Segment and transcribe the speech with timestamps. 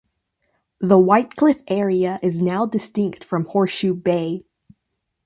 [0.79, 4.43] The Whytecliff area is now distinct from Horseshoe Bay.